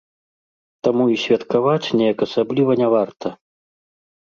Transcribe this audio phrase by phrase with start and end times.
[0.87, 3.27] Таму і святкаваць неяк асабліва не варта.